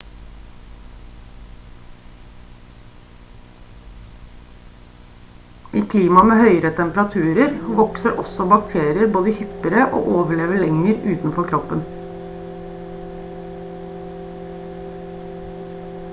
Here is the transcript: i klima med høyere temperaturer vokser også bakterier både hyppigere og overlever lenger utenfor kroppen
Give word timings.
i 5.81 5.83
klima 5.91 6.23
med 6.29 6.41
høyere 6.43 6.71
temperaturer 6.79 7.53
vokser 7.81 8.17
også 8.23 8.47
bakterier 8.53 9.11
både 9.17 9.35
hyppigere 9.41 9.85
og 9.99 10.09
overlever 10.15 10.63
lenger 10.65 11.05
utenfor 11.11 11.49
kroppen 11.53 11.85